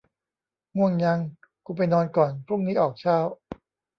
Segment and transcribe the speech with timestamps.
[0.77, 1.19] ง่วงยัง
[1.65, 3.17] กูไปนอนก่อน พรุ่งนี้ออกเช้า